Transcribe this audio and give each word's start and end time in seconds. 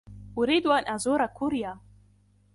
أريد 0.37 0.67
أن 0.67 0.93
أزور 0.93 1.25
كوريا. 1.25 1.79